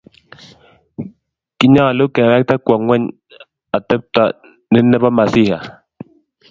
[1.57, 3.05] Kinyalu kewekte kwo ingweny
[3.77, 4.23] atepto
[4.71, 5.57] ni nebo masiha